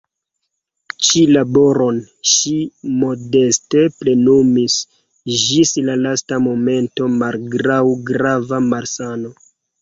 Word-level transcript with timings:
Ĉi 1.07 1.19
laboron 1.33 1.99
ŝi 2.29 2.53
modeste 3.01 3.83
plenumis 3.97 4.79
ĝis 5.43 5.75
la 5.91 5.99
lasta 6.07 6.41
momento 6.47 7.11
malgraŭ 7.19 7.79
grava 8.11 8.61
malsano. 8.73 9.33